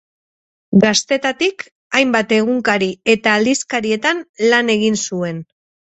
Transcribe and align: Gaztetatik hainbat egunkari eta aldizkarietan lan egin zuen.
Gaztetatik 0.85 1.61
hainbat 1.99 2.35
egunkari 2.39 2.89
eta 3.15 3.35
aldizkarietan 3.41 4.25
lan 4.55 4.77
egin 4.79 4.99
zuen. 5.05 5.45